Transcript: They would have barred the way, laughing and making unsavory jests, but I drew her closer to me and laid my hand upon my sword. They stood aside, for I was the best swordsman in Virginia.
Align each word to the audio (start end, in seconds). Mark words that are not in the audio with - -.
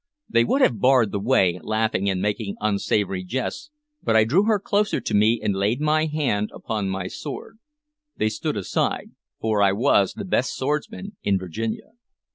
They 0.27 0.43
would 0.43 0.61
have 0.63 0.79
barred 0.79 1.11
the 1.11 1.19
way, 1.19 1.59
laughing 1.61 2.09
and 2.09 2.19
making 2.19 2.55
unsavory 2.59 3.23
jests, 3.23 3.69
but 4.01 4.15
I 4.15 4.23
drew 4.23 4.45
her 4.45 4.57
closer 4.59 4.99
to 4.99 5.13
me 5.13 5.39
and 5.43 5.53
laid 5.55 5.79
my 5.79 6.07
hand 6.07 6.49
upon 6.55 6.89
my 6.89 7.05
sword. 7.05 7.59
They 8.17 8.29
stood 8.29 8.57
aside, 8.57 9.11
for 9.39 9.61
I 9.61 9.73
was 9.73 10.13
the 10.13 10.25
best 10.25 10.55
swordsman 10.57 11.17
in 11.21 11.37
Virginia. 11.37 11.89